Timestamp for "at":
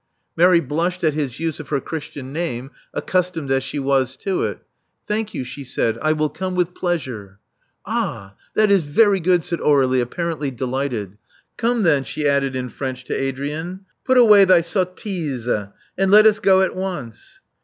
1.03-1.13, 16.63-16.75